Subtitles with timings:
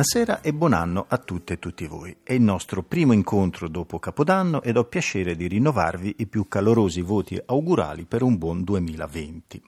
[0.00, 2.16] Buonasera e buon anno a tutte e tutti voi.
[2.22, 7.02] È il nostro primo incontro dopo Capodanno ed ho piacere di rinnovarvi i più calorosi
[7.02, 9.62] voti augurali per un buon 2020.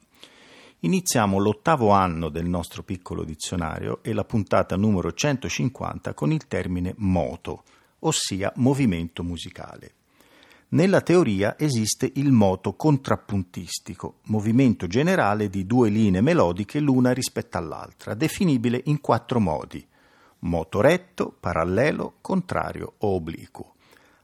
[0.79, 6.95] Iniziamo l'ottavo anno del nostro piccolo dizionario e la puntata numero 150 con il termine
[6.97, 7.61] moto,
[7.99, 9.93] ossia movimento musicale.
[10.69, 18.15] Nella teoria esiste il moto contrappuntistico, movimento generale di due linee melodiche l'una rispetto all'altra,
[18.15, 19.85] definibile in quattro modi
[20.43, 23.75] moto retto, parallelo, contrario o obliquo,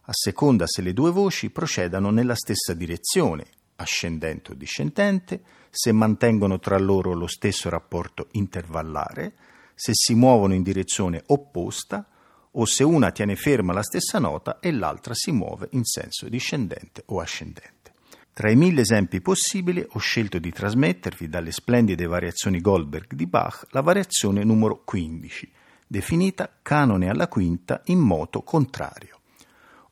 [0.01, 6.59] a seconda se le due voci procedano nella stessa direzione, ascendente o discendente, se mantengono
[6.59, 9.33] tra loro lo stesso rapporto intervallare,
[9.75, 12.05] se si muovono in direzione opposta
[12.51, 17.03] o se una tiene ferma la stessa nota e l'altra si muove in senso discendente
[17.05, 17.93] o ascendente.
[18.33, 23.67] Tra i mille esempi possibili ho scelto di trasmettervi dalle splendide variazioni Goldberg di Bach
[23.69, 25.51] la variazione numero 15,
[25.91, 29.21] definita canone alla quinta in moto contrario.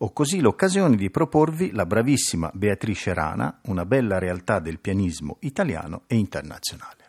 [0.01, 6.03] Ho così l'occasione di proporvi la bravissima Beatrice Rana, una bella realtà del pianismo italiano
[6.05, 7.05] e internazionale.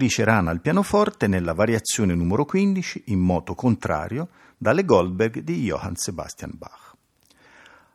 [0.00, 5.92] Beatrice Rana al pianoforte nella variazione numero 15 in moto contrario dalle Goldberg di Johann
[5.92, 6.94] Sebastian Bach.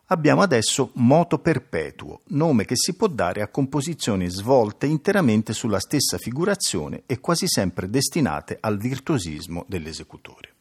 [0.10, 6.20] Abbiamo adesso moto perpetuo, nome che si può dare a composizioni svolte interamente sulla stessa
[6.20, 10.54] figurazione e quasi sempre destinate al virtuosismo dell'esecutore.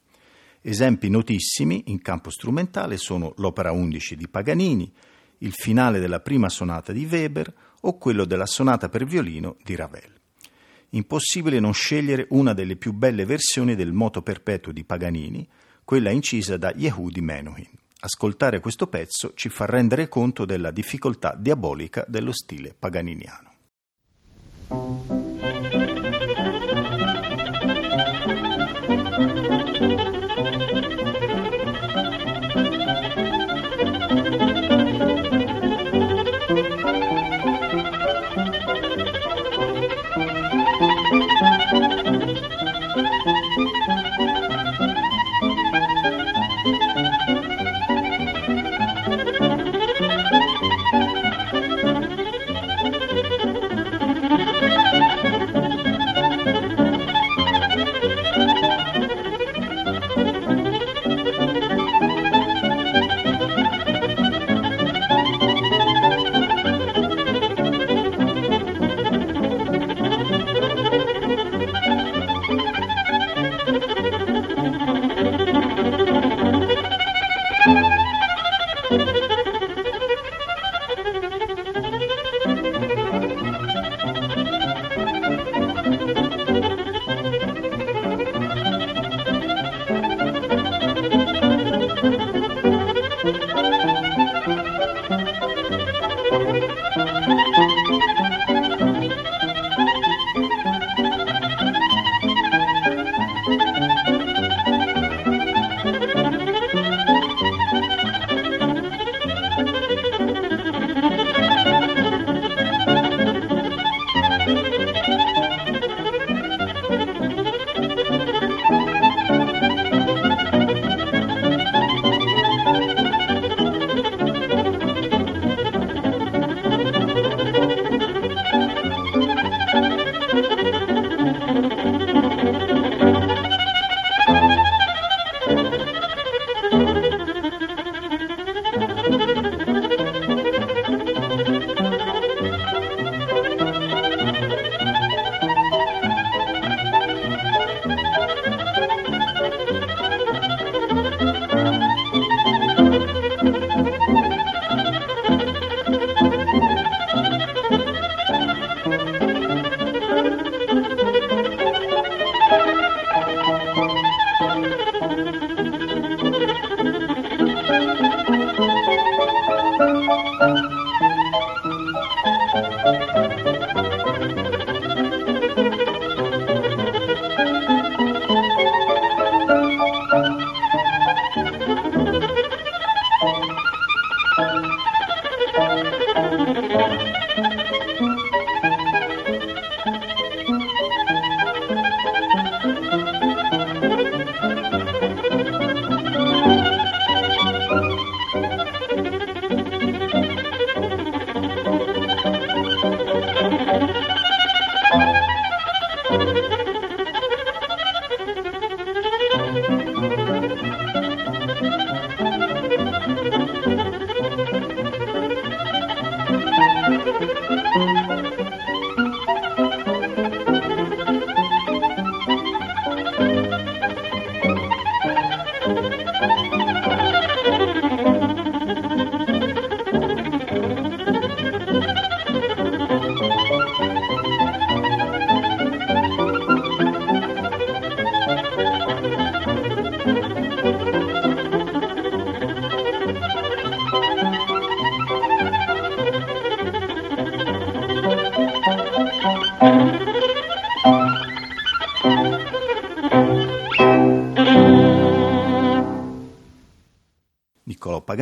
[0.61, 4.91] Esempi notissimi in campo strumentale sono l'opera 11 di Paganini,
[5.39, 10.23] il finale della prima sonata di Weber o quello della sonata per violino di Ravel.
[10.95, 15.45] Impossibile non scegliere una delle più belle versioni del moto perpetuo di Paganini,
[15.83, 17.67] quella incisa da Yehudi Menuhin.
[17.99, 23.53] Ascoltare questo pezzo ci fa rendere conto della difficoltà diabolica dello stile paganiniano.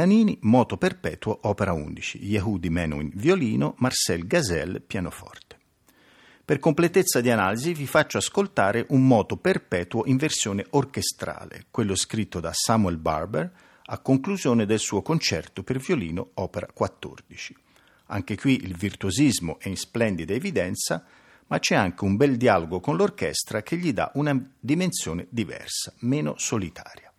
[0.04, 5.58] Paganini, Moto Perpetuo, opera 11, Yehudi Menuhin, violino, Marcel Gazelle, pianoforte.
[6.44, 12.42] Per completezza di analisi vi faccio ascoltare un moto perpetuo in versione orchestrale, quello scritto
[12.42, 13.50] da Samuel Barber
[13.86, 17.56] a conclusione del suo concerto per violino opera 14.
[18.08, 21.06] Anche qui il virtuosismo è in splendida evidenza,
[21.48, 26.34] ma c'è anche un bel dialogo con l'orchestra che gli dà una dimensione diversa, meno
[26.36, 27.13] solitaria.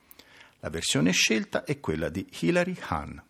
[0.64, 3.22] La versione scelta è quella di Hilary Hahn.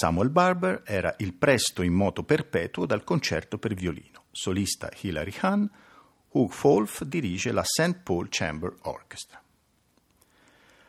[0.00, 4.24] Samuel Barber era il presto in moto perpetuo dal concerto per violino.
[4.30, 5.70] Solista Hilary Hahn,
[6.30, 7.98] Hugh Wolf dirige la St.
[8.02, 9.42] Paul Chamber Orchestra.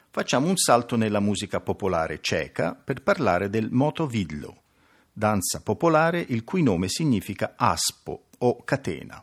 [0.09, 4.61] Facciamo un salto nella musica popolare ceca per parlare del motovidlo,
[5.11, 9.21] danza popolare il cui nome significa aspo o catena.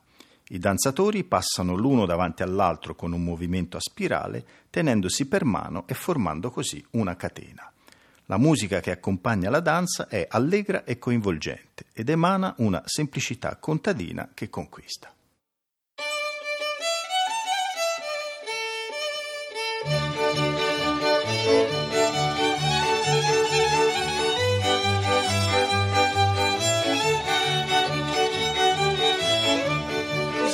[0.49, 5.95] I danzatori passano l'uno davanti all'altro con un movimento a spirale, tenendosi per mano e
[5.95, 7.73] formando così una catena.
[8.31, 14.29] La musica che accompagna la danza è allegra e coinvolgente ed emana una semplicità contadina
[14.35, 15.11] che conquista.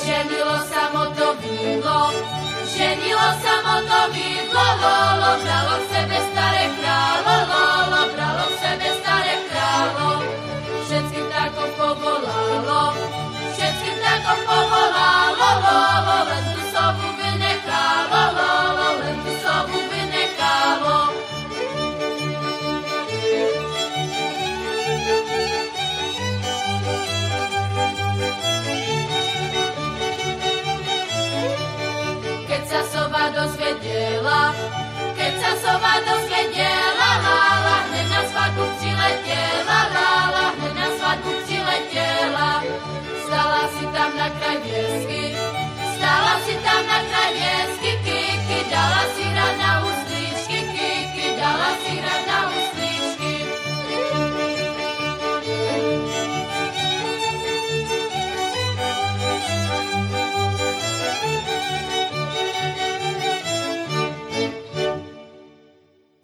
[0.05, 1.27] Ženilo samo to
[2.75, 4.01] ženilo samo to
[33.45, 34.55] dozvedela,
[35.13, 41.54] keď sa sova dozvedela, lála, hneď na svadbu přiletěla, lála, hneď na svadbu přiletěla.
[44.39, 45.23] Kraj vjeski
[45.95, 51.95] Stala si tam na kraj vjeski Kiki, dala si rad na uslički Kiki, dala si
[52.05, 53.35] rad na uslički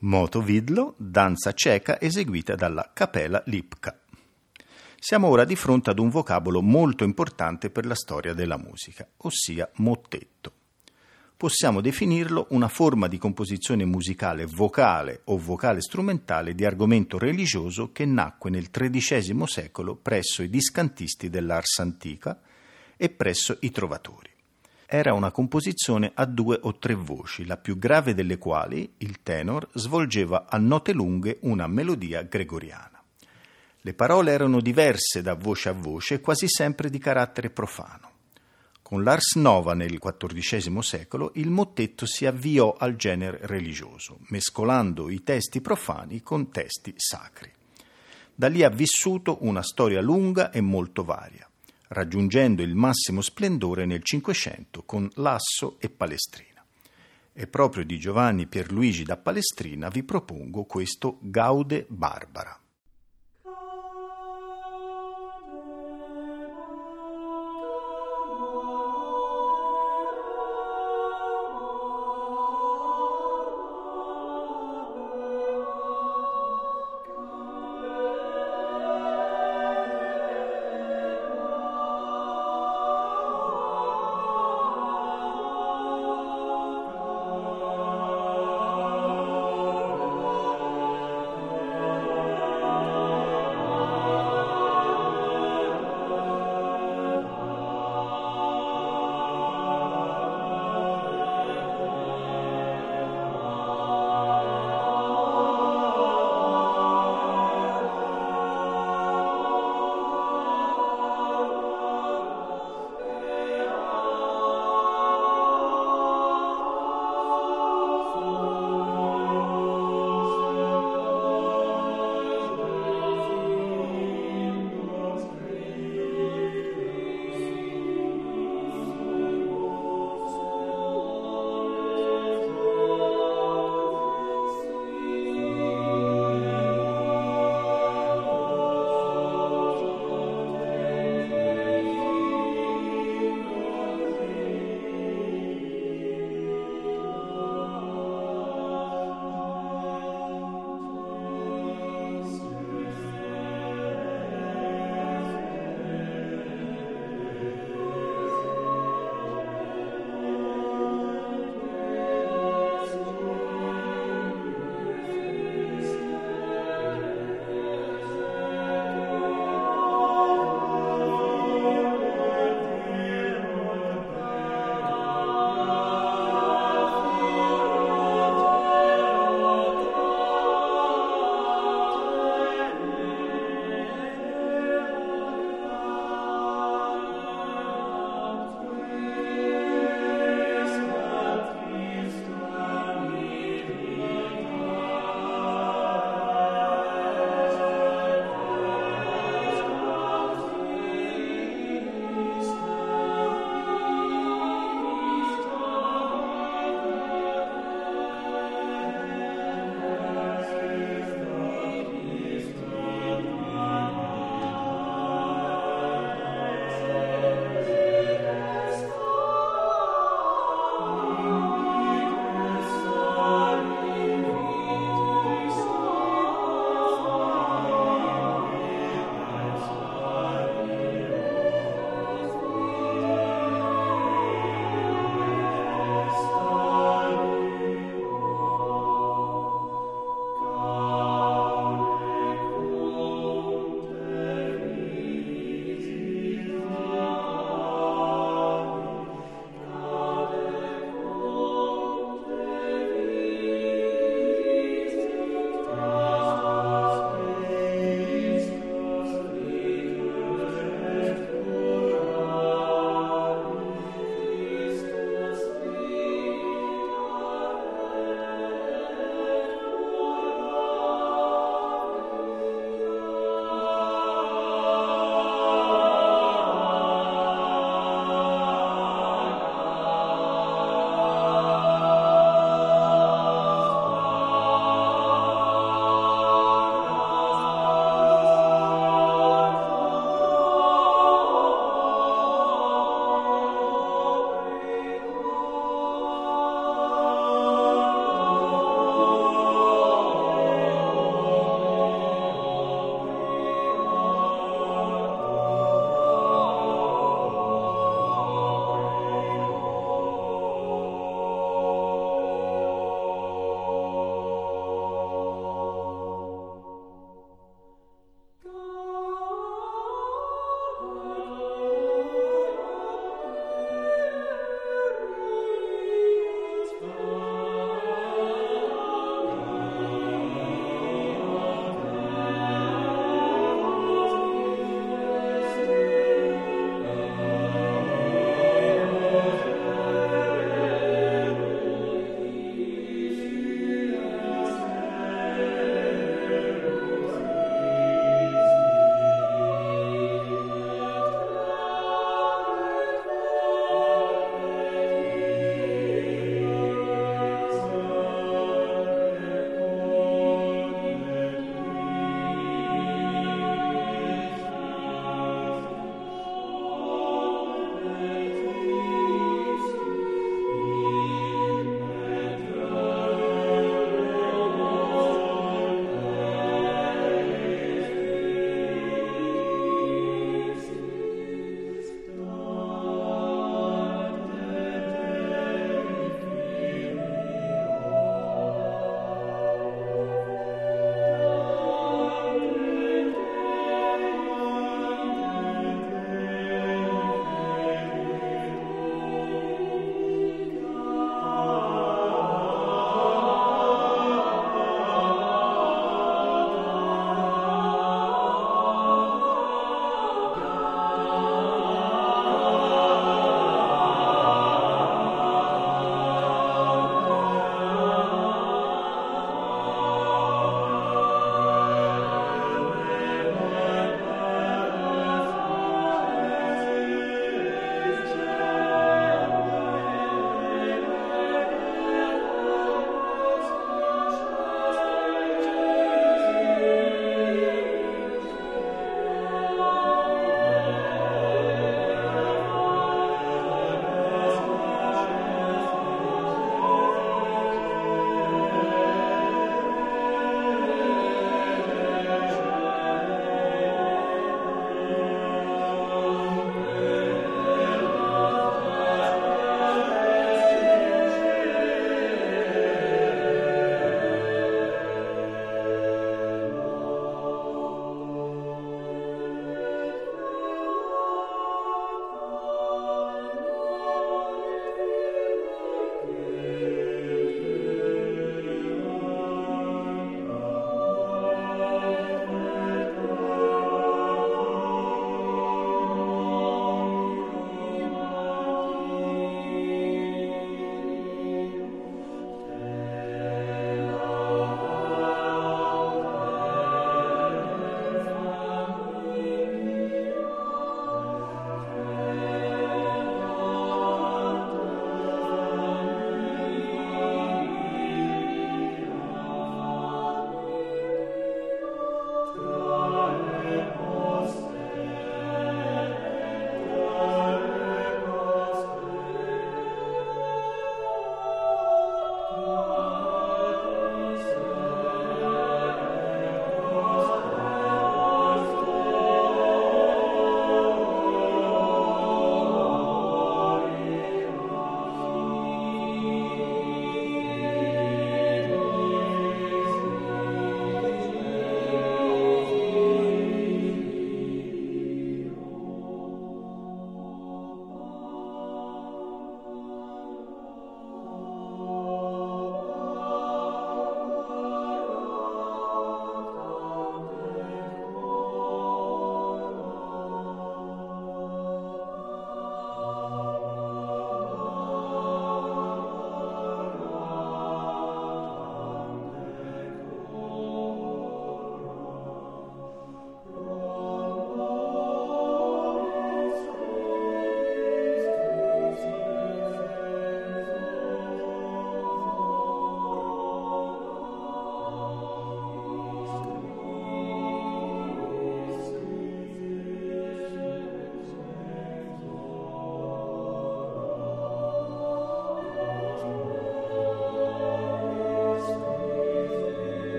[0.00, 3.97] Moto Vidlo, danza ceca eseguita dalla Capella Lipka.
[5.00, 9.70] Siamo ora di fronte ad un vocabolo molto importante per la storia della musica, ossia
[9.76, 10.52] mottetto.
[11.36, 18.04] Possiamo definirlo una forma di composizione musicale vocale o vocale strumentale di argomento religioso che
[18.04, 22.40] nacque nel XIII secolo presso i discantisti dell'Ars antica
[22.96, 24.30] e presso i trovatori.
[24.84, 29.68] Era una composizione a due o tre voci, la più grave delle quali, il tenor,
[29.74, 32.97] svolgeva a note lunghe una melodia gregoriana.
[33.80, 38.10] Le parole erano diverse da voce a voce e quasi sempre di carattere profano.
[38.82, 45.22] Con l'Ars Nova nel XIV secolo il mottetto si avviò al genere religioso, mescolando i
[45.22, 47.52] testi profani con testi sacri.
[48.34, 51.48] Da lì ha vissuto una storia lunga e molto varia
[51.88, 56.64] raggiungendo il massimo splendore nel Cinquecento con Lasso e Palestrina.
[57.32, 62.58] E proprio di Giovanni Pierluigi da Palestrina vi propongo questo Gaude Barbara.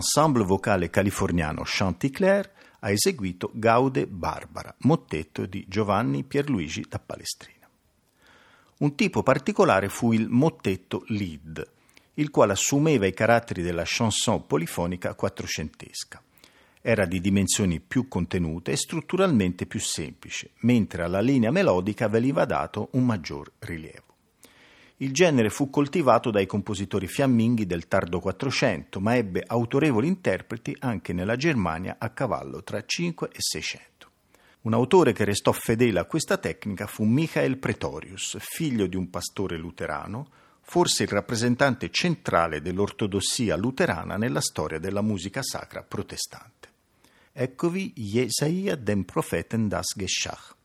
[0.00, 7.68] L'ensemble vocale californiano Chanticleer ha eseguito Gaude Barbara, mottetto di Giovanni Pierluigi da Palestrina.
[8.78, 11.70] Un tipo particolare fu il mottetto lead,
[12.14, 16.22] il quale assumeva i caratteri della chanson polifonica quattrocentesca.
[16.80, 22.88] Era di dimensioni più contenute e strutturalmente più semplice, mentre alla linea melodica veniva dato
[22.92, 24.09] un maggior rilievo.
[25.02, 31.14] Il genere fu coltivato dai compositori fiamminghi del tardo Quattrocento, ma ebbe autorevoli interpreti anche
[31.14, 34.10] nella Germania a cavallo tra 5 e 600.
[34.62, 39.56] Un autore che restò fedele a questa tecnica fu Michael Pretorius, figlio di un pastore
[39.56, 40.28] luterano,
[40.60, 46.68] forse il rappresentante centrale dell'ortodossia luterana nella storia della musica sacra protestante.
[47.32, 50.58] Eccovi Jesaia dem Propheten das Geschach.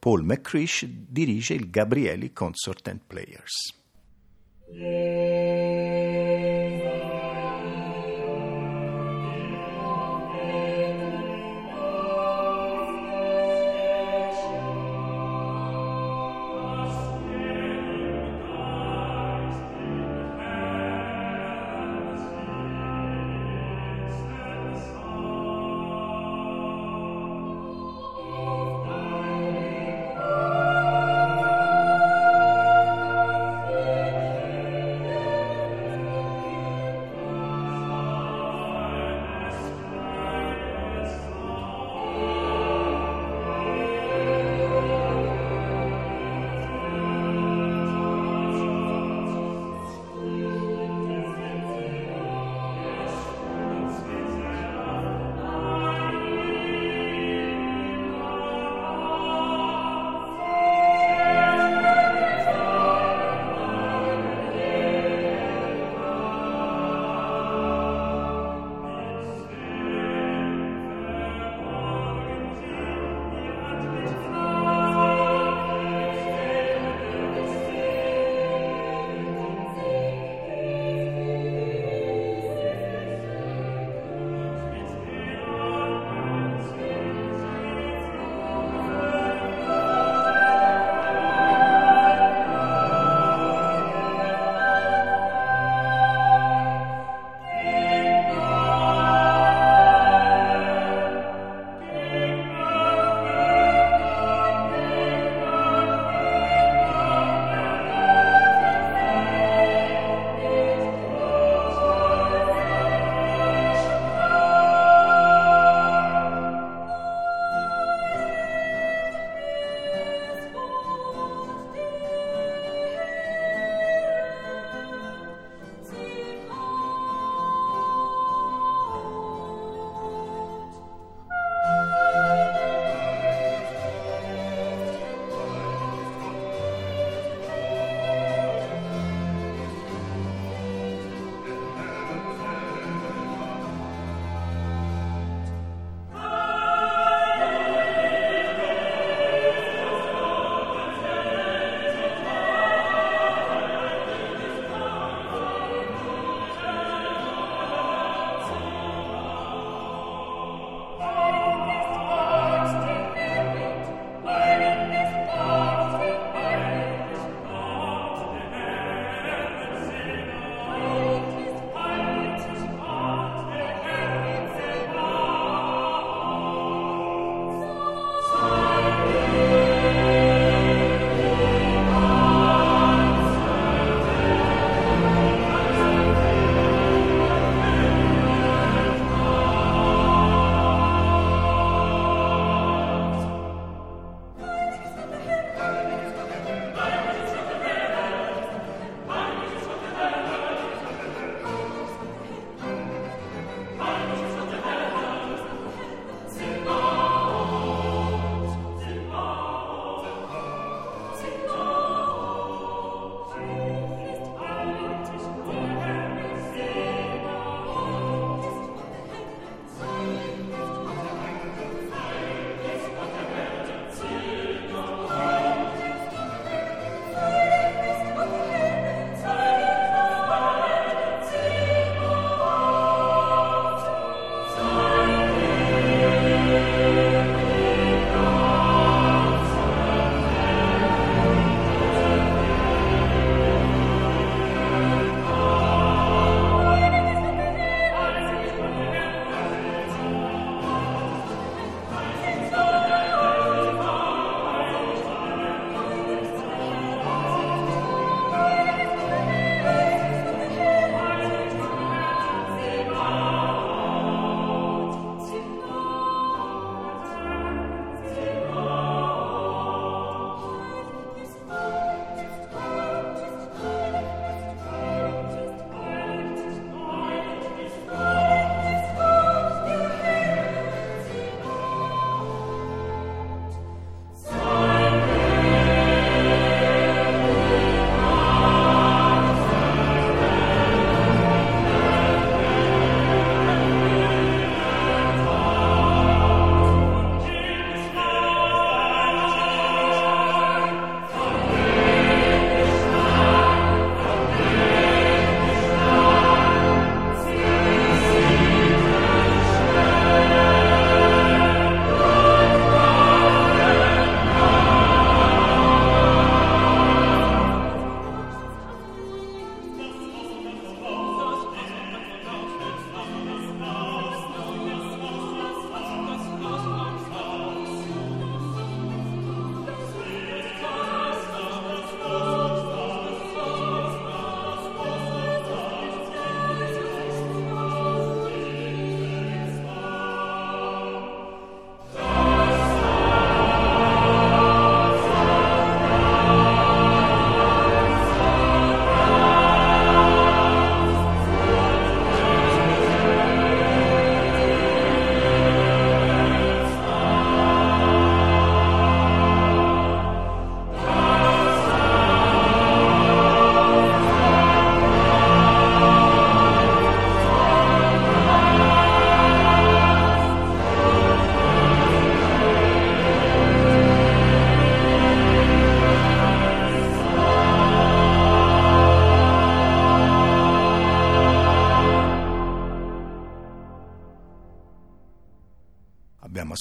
[0.00, 3.74] Paul McCrish dirige il Gabrieli Consort and Players.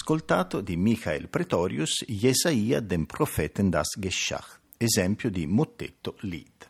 [0.10, 6.68] Ascoltato di Michael Pretorius Jesaia den Propheten das Geschach, esempio di mottetto Lied.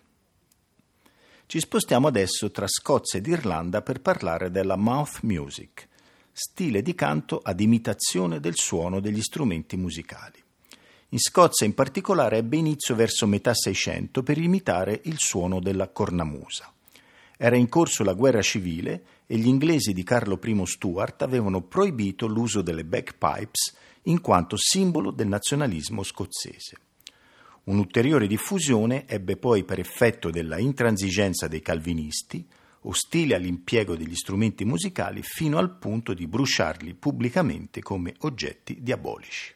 [1.46, 5.88] Ci spostiamo adesso tra Scozia ed Irlanda per parlare della mouth music,
[6.34, 10.44] stile di canto ad imitazione del suono degli strumenti musicali.
[11.12, 16.74] In Scozia in particolare ebbe inizio verso metà Seicento per imitare il suono della cornamusa.
[17.38, 19.02] Era in corso la guerra civile
[19.32, 23.76] e gli inglesi di Carlo I Stuart avevano proibito l'uso delle bagpipes
[24.06, 26.78] in quanto simbolo del nazionalismo scozzese.
[27.66, 32.44] Un'ulteriore diffusione ebbe poi per effetto della intransigenza dei calvinisti,
[32.82, 39.54] ostili all'impiego degli strumenti musicali fino al punto di bruciarli pubblicamente come oggetti diabolici.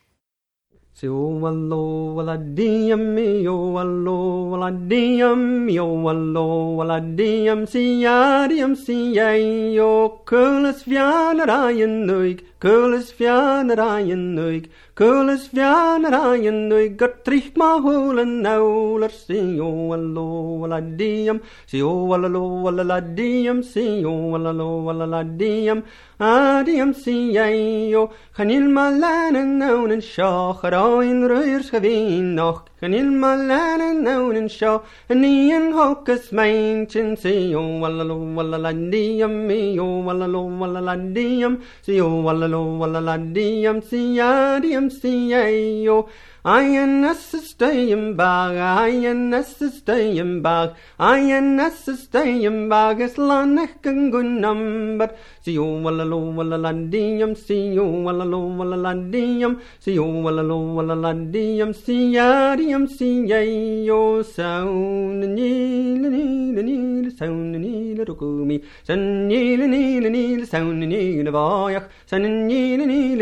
[0.96, 9.16] Say, oh, wallo, waladium, me, oh, wallo, waladium, me, oh, wallo, waladium, si, adium, si,
[9.16, 16.94] yay, oh, curlis, vianarayan, nuig, Kulis fianar aan je nuik, kulis fianar aan je nuik,
[17.00, 23.60] gert trich ma holen nauler, si o allo alla diem, si o allo alla diem,
[23.64, 25.84] si o allo alla diem,
[26.20, 26.94] adiam.
[26.94, 34.50] Si ei o, gaan il ma lanen naunen, schach, er ein ruiers gewin noch, naunen
[34.50, 42.10] seo a níon hogus meintin si o wallalo wallalandiam mi o wallalo wallalandiam si o
[42.26, 51.20] wallalo wallalandiam si adiam si ai o I staying bag, I am staying bag, I
[51.20, 55.16] am staying bag, is lanech gan gun number.
[55.42, 63.26] See you wallalo wallalandium, see you wallalo wallalandium, see you wallalo wallalandium, see yadium, see
[63.26, 71.88] yayo sound, nil, nil, nil, sound, nil, rukumi, san nil, nil, nil, sound, nil, vayach,
[72.14, 73.22] Sound kneel and kneel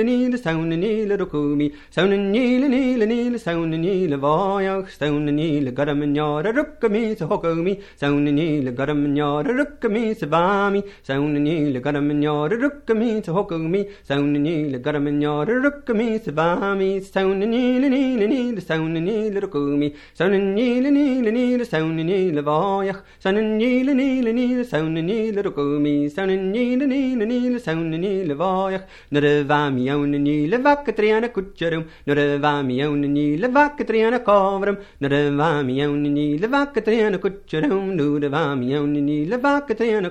[1.18, 1.74] rukumi.
[1.92, 4.90] Sound and kneel and kneel and kneel, sound and kneel hokumi.
[4.90, 7.30] Sound and kneel a garam and yard a rukami, so bami.
[7.30, 7.82] Hokumi.
[7.94, 9.52] Sound and kneel a garam and yard a
[12.66, 13.90] rukami, so rukumi.
[14.04, 14.76] Sound and kneel
[15.06, 17.58] and
[17.94, 19.96] kneel and kneel, sound and rukumi.
[20.14, 20.36] Sound
[26.34, 26.92] and kneel and
[28.52, 28.81] kneel.
[28.82, 29.10] Utrecht.
[29.10, 31.86] Naar de Vamione Niele Vakkatriana Kutcherum.
[32.06, 34.78] Naar de Vamione Niele Vakkatriana Koverum.
[34.98, 35.32] Naar de
[36.10, 37.96] ni le Vakkatriana Kutcherum.
[37.96, 40.10] Naar de Vamione Niele Vakkatriana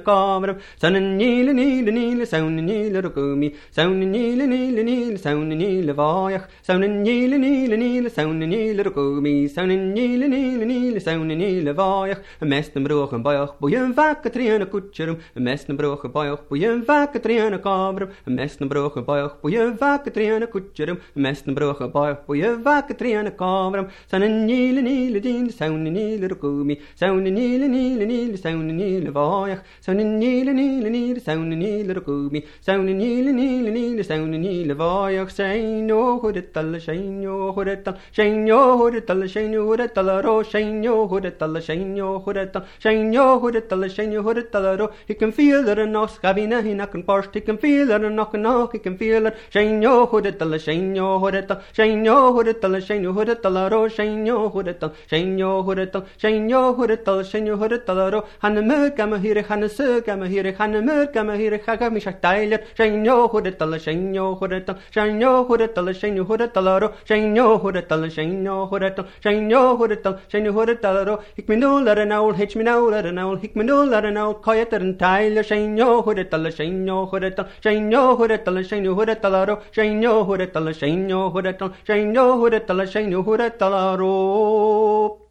[1.17, 3.55] ni le ni le Niele Saunen Niele Rukumi.
[3.71, 6.49] Saunen Niele Niele Niele Saunen Niele Vajach.
[6.63, 8.11] Saunen Niele Niele Niele
[8.49, 9.49] ni le Rukumi.
[9.49, 12.21] Saunen Niele Niele Niele Saunen Niele Vajach.
[12.41, 13.59] Een ni le broog een bajach.
[13.59, 15.19] Boeien Vakkatriana Kutcherum.
[15.35, 16.49] Een mest een broog een bajach.
[16.49, 18.09] Boeien Vakkatriana Koverum.
[18.25, 22.75] Een mest Mēs nu brauham pajauh pujevā, ka triena kučeram, mēs nu brauham pajauh pujevā,
[22.85, 28.75] ka triena kovram, sana nīli nīli dīli, sauni nīli rukumi, sauni nīli nīli nīli, sauni
[28.77, 34.77] nīli vājah, sauni nīli nīli nīli, sauni nīli rukumi, sauni nīli nīli nīli, sauni nīli
[34.77, 43.27] vājah, saino huretal, saino huretal, saino huretal, saino huretal, ro, saino huretal, saino huretal, saino
[43.41, 47.07] huretal, saino huretal, ro, he can feel it and knock, having a he knock and
[47.07, 49.37] parst, he can feel that a knock knock, you can feel it.
[49.51, 54.51] Shane yo hooditala, shane yo hooditala, shane yo hooditala, shane yo hooditala, ro, shane yo
[54.51, 60.55] hooditala, shane yo hooditala, shane yo hooditala, shane yo hooditala, ro, hanamur gamahiri, hanasu gamahiri,
[60.57, 66.25] hanamur gamahiri, hagamisha tailer, shane yo hooditala, shane yo hooditala, shane yo hooditala, shane yo
[66.25, 71.19] hooditala, ro, shane yo hooditala, shane yo hooditala, shane yo hooditala, shane yo hooditala, ro,
[71.37, 74.97] hikminul at an owl, hitchminul at an owl, hikminul at an owl, quiet at an
[75.45, 78.30] shane yo hooditala, shane yo hooditala, shane yo hooditala,
[78.65, 83.23] shine yo, hudetal, ro, shine yo, hudetal, shine yo, hudetal, shine yo, hudetal, shine yo,
[83.23, 85.31] hudetal, ro.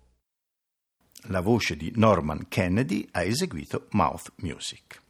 [1.24, 5.02] La voce di Norman Kennedy ha eseguito mouth music.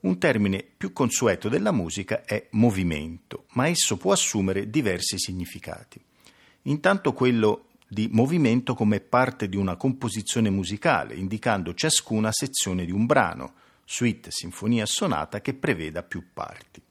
[0.00, 6.00] Un termine più consueto della musica è movimento, ma esso può assumere diversi significati.
[6.62, 13.06] Intanto quello di movimento come parte di una composizione musicale, indicando ciascuna sezione di un
[13.06, 13.52] brano,
[13.84, 16.82] suite, sinfonia, sonata che preveda più parti.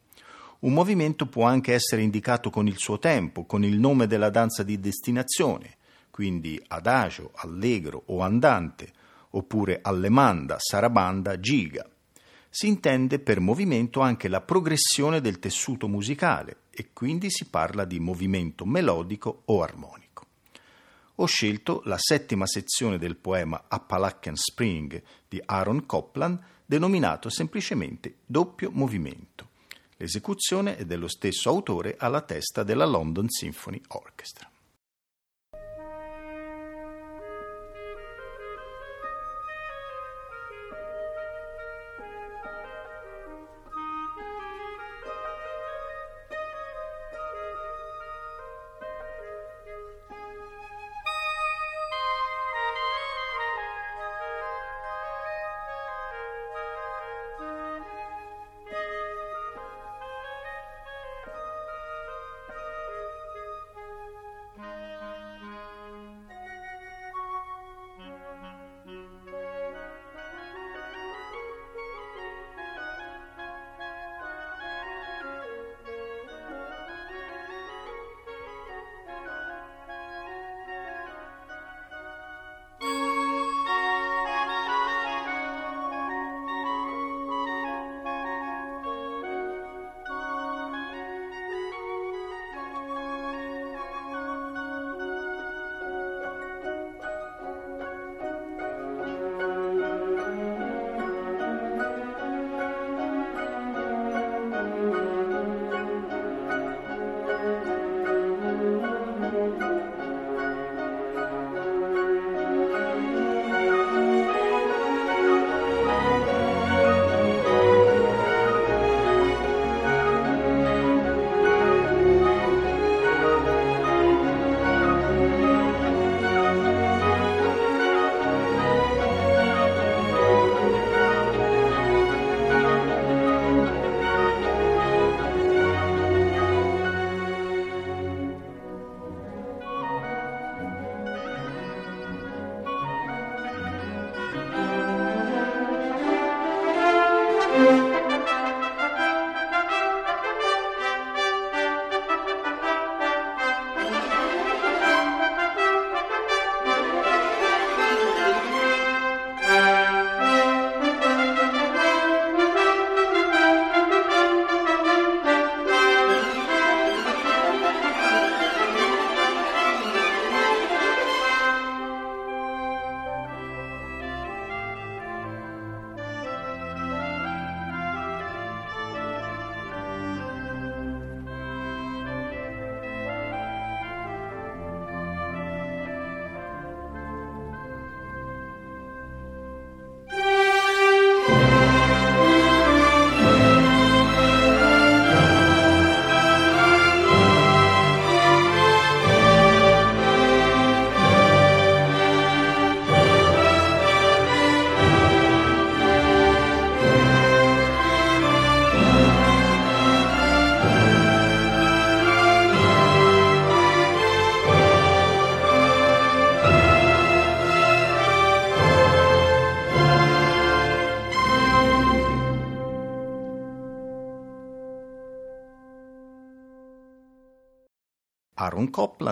[0.62, 4.62] Un movimento può anche essere indicato con il suo tempo, con il nome della danza
[4.62, 5.78] di destinazione,
[6.12, 8.92] quindi adagio, allegro o andante,
[9.32, 11.84] oppure allemanda, sarabanda, giga.
[12.48, 18.00] Si intende per movimento anche la progressione del tessuto musicale e quindi si parla di
[18.00, 20.28] movimento melodico o armonico.
[21.16, 28.70] Ho scelto la settima sezione del poema Appalachian Spring di Aaron Copland, denominato semplicemente doppio
[28.72, 29.50] movimento.
[30.02, 34.51] L'esecuzione è dello stesso autore alla testa della London Symphony Orchestra.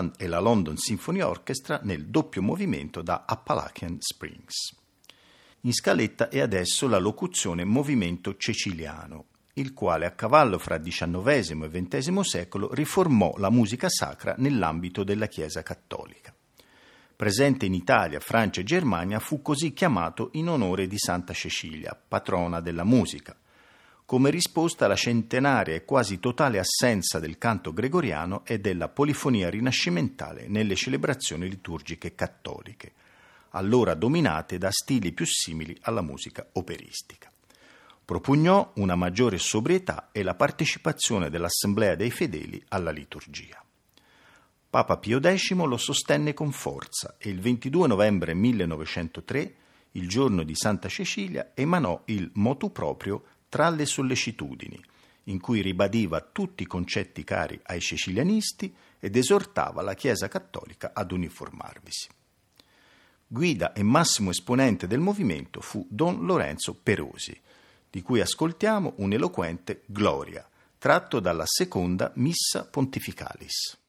[0.00, 4.74] Copland e la London Symphony Orchestra nel doppio movimento da Appalachian Springs.
[5.62, 11.68] In scaletta è adesso la locuzione movimento ceciliano, il quale a cavallo fra XIX e
[11.68, 16.34] XX secolo riformò la musica sacra nell'ambito della Chiesa cattolica.
[17.14, 22.60] Presente in Italia, Francia e Germania, fu così chiamato in onore di Santa Cecilia, patrona
[22.60, 23.36] della musica,
[24.10, 30.48] come risposta alla centenaria e quasi totale assenza del canto gregoriano e della polifonia rinascimentale
[30.48, 32.92] nelle celebrazioni liturgiche cattoliche,
[33.50, 37.30] allora dominate da stili più simili alla musica operistica.
[38.04, 43.64] Propugnò una maggiore sobrietà e la partecipazione dell'assemblea dei fedeli alla liturgia.
[44.70, 49.54] Papa Pio X lo sostenne con forza e il 22 novembre 1903,
[49.92, 54.82] il giorno di Santa Cecilia, emanò il motu proprio tra le sollecitudini,
[55.24, 61.12] in cui ribadiva tutti i concetti cari ai cecilianisti ed esortava la Chiesa cattolica ad
[61.12, 62.08] uniformarvisi.
[63.26, 67.38] Guida e massimo esponente del movimento fu Don Lorenzo Perosi,
[67.90, 70.48] di cui ascoltiamo un eloquente Gloria,
[70.78, 73.79] tratto dalla seconda Missa Pontificalis.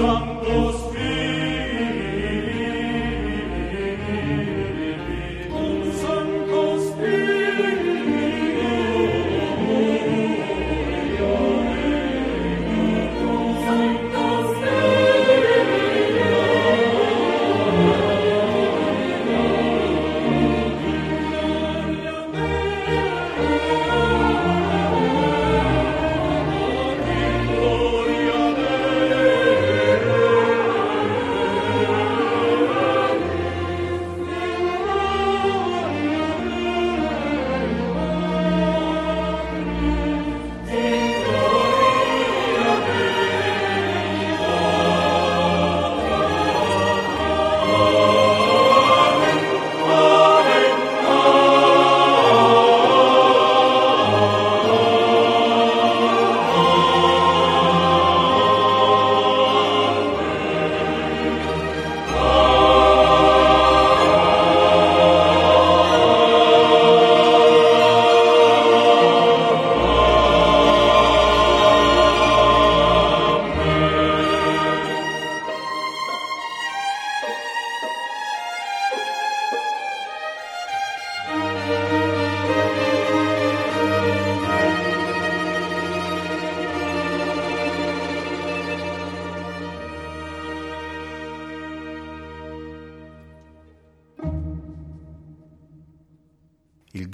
[0.00, 0.29] Il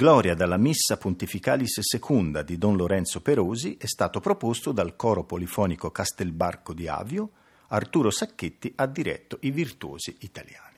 [0.07, 5.91] Gloria dalla Missa Pontificalis Secunda di Don Lorenzo Perosi è stato proposto dal coro polifonico
[5.91, 7.31] Castelbarco di Avio.
[7.71, 10.77] Arturo Sacchetti ha diretto i virtuosi italiani.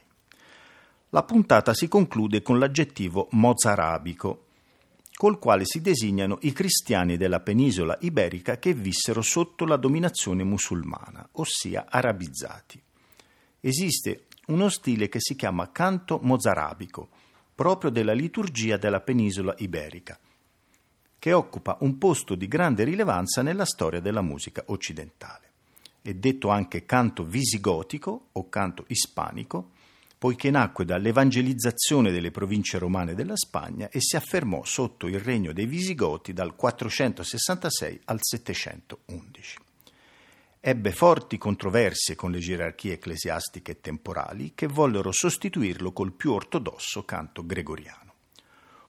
[1.10, 4.46] La puntata si conclude con l'aggettivo mozarabico,
[5.14, 11.28] col quale si designano i cristiani della penisola iberica che vissero sotto la dominazione musulmana,
[11.32, 12.82] ossia arabizzati.
[13.60, 17.10] Esiste uno stile che si chiama canto mozarabico,
[17.58, 20.16] proprio della liturgia della penisola iberica,
[21.18, 25.50] che occupa un posto di grande rilevanza nella storia della musica occidentale.
[26.00, 29.70] È detto anche canto visigotico o canto ispanico,
[30.16, 35.66] poiché nacque dall'evangelizzazione delle province romane della Spagna e si affermò sotto il regno dei
[35.66, 39.58] Visigoti dal 466 al 711
[40.60, 47.04] ebbe forti controversie con le gerarchie ecclesiastiche e temporali che vollero sostituirlo col più ortodosso
[47.04, 48.06] canto gregoriano.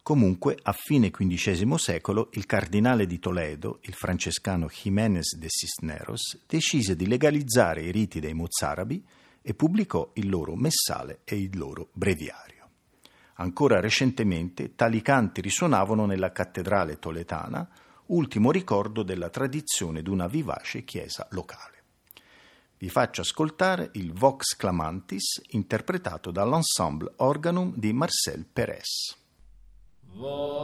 [0.01, 6.95] Comunque, a fine XV secolo, il cardinale di Toledo, il francescano Jiménez de Cisneros, decise
[6.95, 9.05] di legalizzare i riti dei mozarabi
[9.41, 12.70] e pubblicò il loro messale e il loro breviario.
[13.36, 17.70] Ancora recentemente tali canti risuonavano nella cattedrale toletana,
[18.10, 21.78] ultimo ricordo della tradizione di una vivace chiesa locale.
[22.78, 29.18] Vi faccio ascoltare il Vox Clamantis interpretato dall'ensemble Organum di Marcel Pérez.
[30.14, 30.60] Io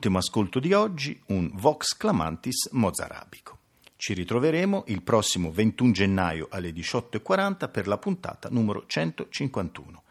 [0.00, 3.58] Era l'ultimo ascolto di oggi, un Vox Clamantis Mozarabico.
[3.96, 10.02] Ci ritroveremo il prossimo 21 gennaio alle 18.40 per la puntata numero 151.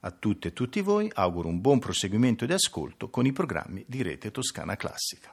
[0.00, 4.02] A tutte e tutti voi auguro un buon proseguimento di ascolto con i programmi di
[4.02, 5.32] Rete Toscana Classica.